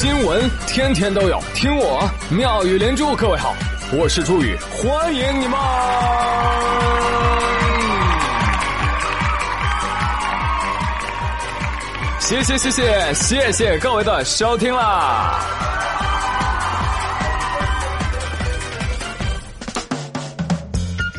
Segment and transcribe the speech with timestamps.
[0.00, 3.14] 新闻天天都有，听我妙语连珠。
[3.14, 3.54] 各位好，
[3.92, 5.60] 我是朱宇，欢迎你们！
[12.18, 15.38] 谢谢谢谢谢谢各位的收听啦！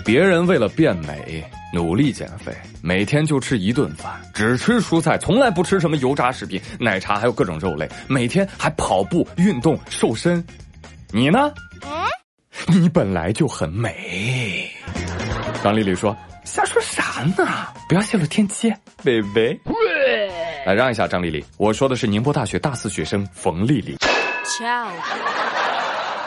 [0.04, 1.46] 别人为了变美。
[1.74, 7.90] 努力减肥，每天就吃一顿饭，只吃蔬菜，从来不吃什么油炸食品、奶茶，还有各种肉类。
[8.08, 10.44] 每天还跑步运动瘦身，
[11.12, 11.52] 你呢？
[12.68, 14.70] 你本来就很美。
[15.64, 17.48] 张丽丽说：“瞎说啥呢？
[17.88, 19.58] 不要泄露天机，贝贝。”
[20.66, 23.96] 来让一下，张丽丽，我说的是宁波大学大四学生冯丽丽。
[24.44, 24.66] 瞧，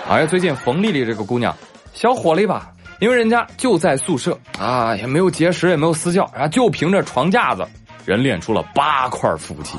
[0.09, 1.55] 哎呀，最近冯丽丽这个姑娘
[1.93, 2.73] 小火了吧？
[3.01, 7.67] 因为人家就在宿舍啊，也没有节食，也没有私教，然后就凭着床架子，
[8.05, 9.77] 人练出了八块腹肌。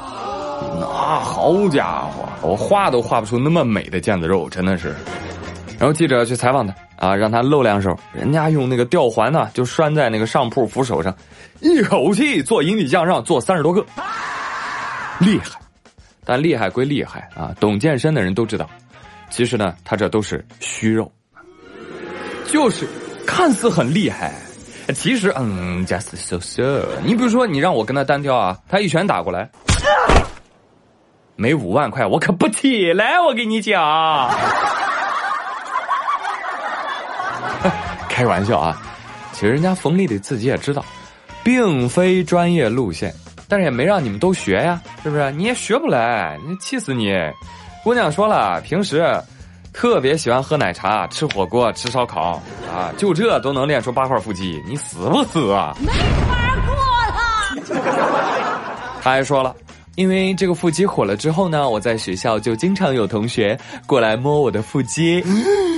[0.79, 0.85] 那
[1.20, 4.95] 好家伙，我画都画不出那么美的腱子肉，真的是。
[5.77, 11.15] 然后记者去采访他啊，让他露两手，人家用那个吊环呢，就拴在那个上铺扶手上，
[11.62, 13.85] 一口气做引体向上，做三十多个，
[15.20, 15.59] 厉害。
[16.23, 18.70] 但厉害归厉害啊，懂健身的人都知道，
[19.29, 21.12] 其实呢，他这都是虚肉，
[22.47, 22.87] 就是。
[23.26, 24.34] 看似很厉害，
[24.93, 26.85] 其实嗯，just so so。
[27.04, 29.49] 你比如说，你让我跟他单挑啊，他一拳打过来，
[31.35, 33.20] 没五万块我可不起来。
[33.20, 34.29] 我跟你讲，
[38.07, 38.81] 开玩笑啊。
[39.34, 40.84] 其实人家冯丽丽自己也知道，
[41.43, 43.13] 并非专业路线，
[43.49, 45.29] 但是也没让你们都学呀，是不是？
[45.34, 47.13] 你也学不来，气死你！
[47.84, 49.03] 姑娘说了，平时。
[49.76, 52.41] 特别喜欢喝奶茶、吃火锅、吃烧烤
[52.73, 52.93] 啊！
[52.98, 55.76] 就这都能练出八块腹肌，你死不死啊？
[55.81, 56.73] 没法过
[57.73, 57.81] 了。
[59.01, 59.53] 他还说了，
[59.96, 65.22] 因为这个腹肌火了之后呢，我在学校就经常有同学过来摸我的腹肌。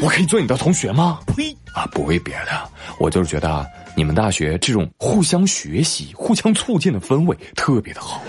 [0.03, 1.17] 我可以做你的同学吗？
[1.35, 1.51] 呸！
[1.73, 2.51] 啊，不为别的，
[2.99, 3.65] 我就是觉得
[3.95, 8.21] 你们大学这种互相学习、互相促进的氛围特别的好。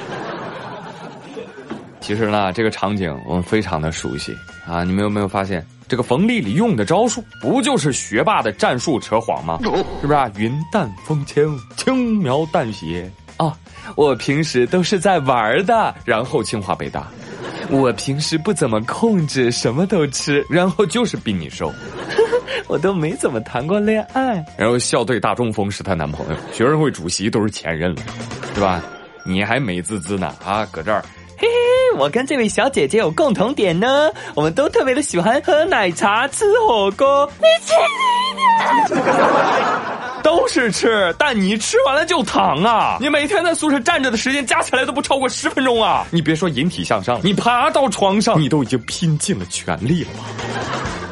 [2.09, 4.35] 其实呢，这个场景我们非常的熟悉
[4.67, 4.83] 啊！
[4.83, 9.59] 你们有没有发现，这个冯丽丽用的招数，不就是学霸的战术扯谎吗？
[10.01, 10.31] 是不是啊？
[10.39, 13.55] 云淡风轻，轻描淡写啊！
[13.95, 17.07] 我平时都是在玩的，然后清华北大。
[17.69, 21.71] 我平时不怎么控制，什么都吃，然后就是比你瘦。
[22.69, 28.03] 我都没怎么谈过恋爱，然后校队大中锋是她男朋友，学生会主席都是前任了，
[28.55, 28.83] 对吧？
[29.25, 31.05] 你还美滋滋呢啊，搁这儿。
[31.99, 37.29] 我跟这位小姐姐有共同点呢，我们都特别的喜欢喝奶茶、吃火锅。
[37.39, 39.03] 你吃一点，
[40.23, 42.99] 都是吃，但你吃完了就躺啊！
[43.01, 46.07] 你每天在宿舍站着的时间加起来都不超过十分钟啊！
[46.13, 50.11] 你别说引体向上，你爬到床上，你都已经拼尽了全力了？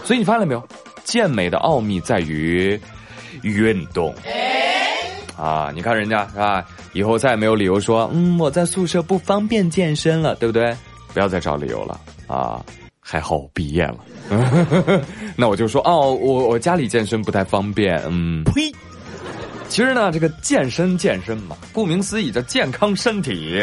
[0.05, 0.69] 所以你发现了没有？
[1.03, 2.81] 健美的奥秘在于
[3.43, 4.15] 运动。
[5.37, 6.65] 啊，你看人家是吧？
[6.93, 10.75] 以后再也没有理由说，嗯，我在宿舍不方便健身了，对不对？
[11.13, 12.65] 不要再找理由了啊！
[13.01, 13.99] 还好我毕业了，
[15.37, 18.73] 那我就说哦，我我家里健身不太方便，嗯，呸！
[19.69, 23.59] 其实呢，这个健身健身嘛，顾名思义叫健康身体，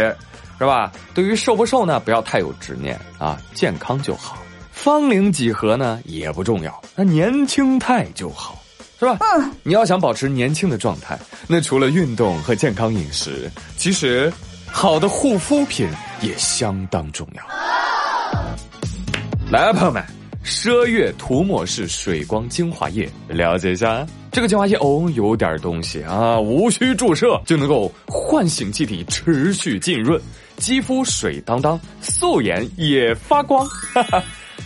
[0.58, 0.92] 是吧？
[1.14, 4.38] 对于瘦不瘦呢，不要太有执念啊，健康就好。
[4.72, 8.63] 芳龄几何呢也不重要，那年轻态就好。
[9.04, 9.18] 是吧？
[9.36, 14.32] 嗯，你要想保持年轻的状态，那除了运动和健康饮食，其实
[14.66, 15.90] 好的护肤品
[16.22, 17.44] 也相当重要。
[19.52, 20.02] 来啊，朋友们，
[20.44, 24.08] 奢悦涂抹式水光精华液，了解一下。
[24.32, 30.20] 这个精华液哦，有点东西啊，无需注射就能够唤醒气体，持续浸润，
[30.58, 33.64] 肌肤水当当，素颜也发光。
[33.68, 34.24] 哈哈。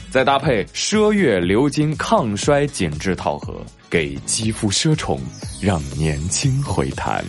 [0.10, 3.54] 再搭配奢悦鎏金抗衰紧致套盒，
[3.90, 5.20] 给肌肤奢宠，
[5.62, 7.24] 让年轻回弹，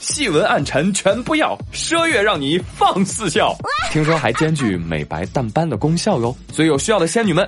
[0.00, 3.56] 细纹暗沉全不要，奢悦让你放肆笑。
[3.90, 7.46] 听说还兼具美白淡斑的功效哟，所以有需要的仙女们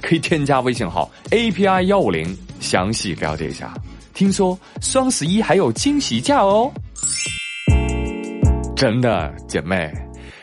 [0.00, 3.74] 可以添加微信号 A P I 幺五零，详细了解一下。
[4.14, 6.72] 听说双十一还有惊喜价哦，
[8.76, 9.92] 真的姐妹，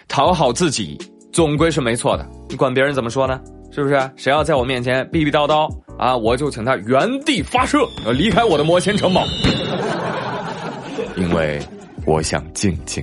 [0.07, 0.97] 讨好自己
[1.31, 3.39] 总归是没错的，你管别人怎么说呢？
[3.71, 4.11] 是不是？
[4.15, 5.67] 谁要在我面前逼逼叨叨
[6.03, 9.23] 啊，我就请他原地发射，离开我的摩天城堡，
[11.15, 11.57] 因为
[12.05, 13.01] 我想静静。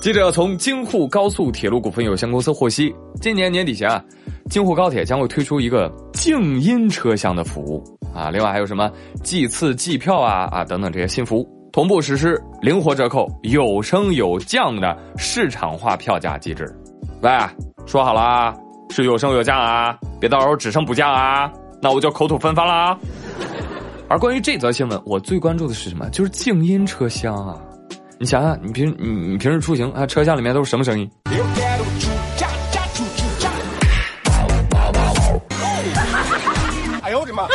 [0.00, 2.90] 记者从京沪高速铁路股份有限公司获悉，
[3.20, 4.02] 今年年底前啊，
[4.48, 7.84] 京沪高铁将会推出一个静音车厢的服务
[8.14, 8.90] 啊，另外还有什么
[9.22, 16.66] 计次计票啊啊等等这些新服务，同步实施灵活折扣、有升有降的市场化票价机制。
[17.20, 17.30] 喂，
[17.84, 18.54] 说好了啊。
[18.94, 21.50] 是有升有降啊，别到时候只升不降啊，
[21.82, 22.96] 那我就口吐芬芳啦。
[24.08, 26.08] 而关于这则新闻，我最关注的是什么？
[26.10, 27.58] 就是静音车厢啊！
[28.18, 31.10] 你想想，你平你你平时出行啊，车厢里面都是什么声音？
[37.02, 37.48] 哎呦我的妈！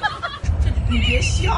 [0.90, 1.50] 你别笑。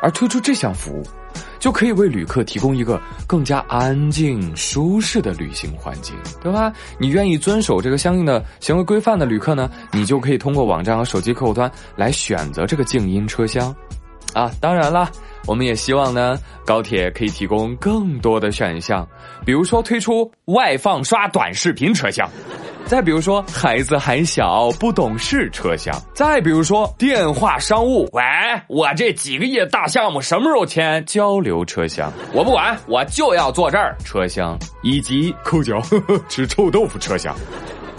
[0.00, 1.02] 而推出这项服务，
[1.58, 6.72] 就可以为旅客提供一个更加安静、舒适的旅行环境，对吧？
[6.98, 13.74] 你愿意遵守这个相应的行为规范的旅客呢，你就可以通过网站和手机客户端来选择这个静音车厢。
[14.32, 15.10] 啊，当然了，
[15.46, 19.06] 我们也希望呢，高铁可以提供更多的选项，
[19.44, 22.30] 比如说推出外放刷短视频车厢。
[22.90, 28.20] 再比如说，孩子还小不懂事车厢；再比如说，电话商务，喂，
[28.66, 31.04] 我这几个亿大项目什么时候签？
[31.04, 37.32] 交流车厢，我不管，我就要坐这儿车厢，以及抠脚呵呵吃臭豆腐车厢，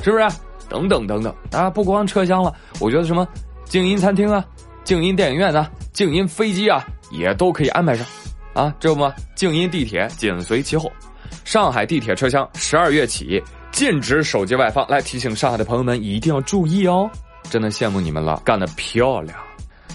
[0.04, 0.28] 是不是？
[0.68, 1.70] 等等等等啊！
[1.70, 3.26] 不光车厢了，我觉得什么
[3.64, 4.44] 静音餐厅啊、
[4.84, 8.06] 静音电影院啊、静音飞机啊，也都可以安排上，
[8.54, 9.14] 啊，知道吗？
[9.36, 10.92] 静音地铁紧随其后，
[11.46, 13.42] 上海地铁车厢十二月起。
[13.82, 17.10] 禁止手机外放，来提醒上海的朋友们一定要注意哦！
[17.50, 19.36] 真的羡慕你们了，干得漂亮！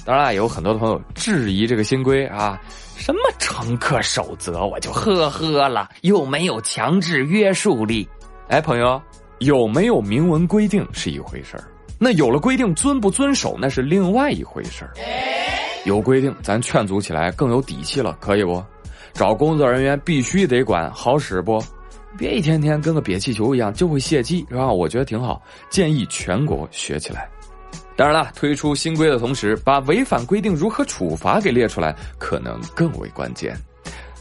[0.05, 2.61] 当然，也有很多的朋友质疑这个新规啊，
[2.97, 8.09] 什么乘客守则，我就呵呵了，又没有强制约束力。
[8.49, 9.00] 哎，朋友，
[9.38, 11.62] 有没有明文规定是一回事儿，
[11.97, 14.94] 那有了规定遵不遵守那是另外一回事儿。
[15.85, 18.61] 有规定，咱劝阻起来更有底气了，可以不？
[19.12, 21.62] 找工作人员必须得管，好使不？
[22.16, 24.66] 别一天天跟个瘪气球一样就会泄气，是吧？
[24.66, 25.40] 我觉得挺好，
[25.70, 27.28] 建议全国学起来。
[27.96, 33.56] 当然了，推出新规的同时，把违反规定如何处罚给列出来，可能更为关键。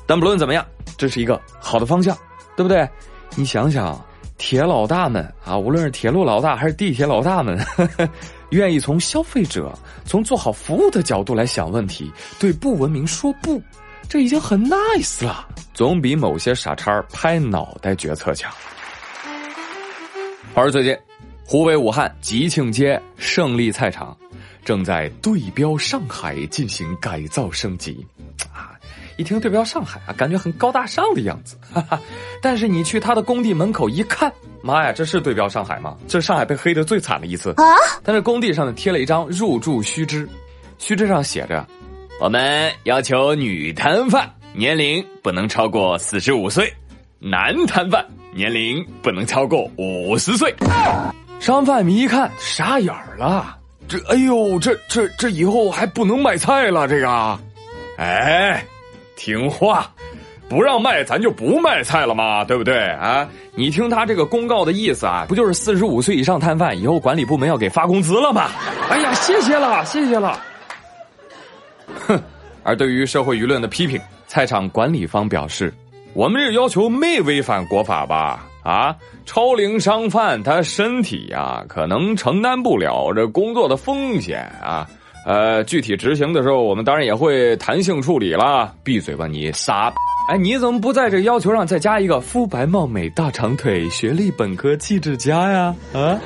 [0.06, 0.65] 但不论怎么样，
[0.97, 2.18] 这是一个好的方向，
[2.56, 2.88] 对不对？
[3.36, 4.00] 你想想，
[4.38, 7.59] 铁老大们啊，无论是铁路老大还是地铁老大们，
[8.51, 12.09] 愿意从消费者、从做好服务的角度来想问题，
[12.39, 13.62] 对不文明说不。
[14.07, 18.52] 这已经很 nice 了，总比某些傻叉拍脑袋决策强。
[20.54, 20.98] 而最近，
[21.46, 24.16] 湖北武汉吉庆街胜利菜场
[24.63, 28.06] 正在对标上海进行改造升级，
[28.54, 28.72] 啊，
[29.18, 31.57] 一听对标上海啊，感觉很高大上的样子。
[31.74, 32.00] 哈哈，
[32.42, 34.31] 但是你去他的工地门口一看，
[34.62, 35.98] 妈呀，这是对标上海吗？
[36.07, 37.63] 这是上海被黑的最惨的一次啊！
[38.02, 40.28] 但是工地上呢贴了一张入住须知，
[40.78, 41.68] 须知上写着。
[42.18, 46.72] 我们要求女摊贩年龄不能超过四十五岁，
[47.20, 50.54] 男摊贩年龄不能超过五十岁。
[51.42, 56.88] 商贩们一看傻眼了，这哎呦，这这这以后还不能卖菜了？
[56.88, 57.40] 这个，
[57.98, 58.64] 哎，
[59.18, 59.92] 听话，
[60.48, 63.28] 不让卖咱就不卖菜了嘛，对不对啊？
[63.56, 68.50] 你听他这个公告的意思啊，不就是四十五岁以上摊贩以后管理部门要给发工资了吗？
[68.90, 70.40] 哎呀，谢谢了，谢谢了。
[72.07, 72.19] 哼，
[72.63, 75.74] 而对于社会舆论的批评，菜场管理方表示
[76.13, 78.47] ：“我们这要求没违反国法吧？
[78.63, 78.95] 啊，
[79.25, 84.88] 超龄商贩他身体呀，可能承担不了这工作的风险啊。
[85.25, 88.73] 呃，具体执行的时候，我们当然也会弹性处理了。
[88.83, 89.92] 闭嘴吧，你傻！
[90.30, 95.75] 哎，你怎么不在这要求上再加一个肤白貌美、大长腿、学历本科、气质佳呀？
[95.94, 96.19] 啊，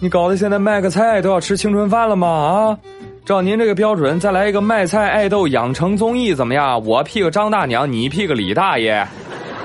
[0.00, 2.28] 你搞得现在卖个菜都要吃青春饭了吗？
[2.28, 2.78] 啊？”
[3.24, 6.78] 照您这个标准，再来一个卖菜爱豆养成综艺怎么样？
[6.84, 9.06] 我 P 个张大娘，你 P 个李大爷，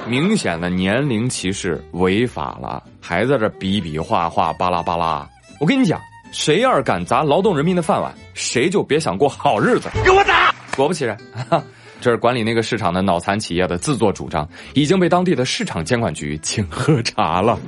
[0.07, 5.27] 明显的年龄歧视违法了，还在这比比划划巴拉巴拉。
[5.59, 5.99] 我跟你讲，
[6.31, 9.89] 谁要是敢砸劳动人民的饭碗，谁就别想过好日子。
[10.05, 10.55] 给我打！
[10.77, 11.17] 果不其然，
[11.99, 17.59] 这是管理那个市场的脑残企业的自作主张，已经被当地的市场监管局请喝茶了。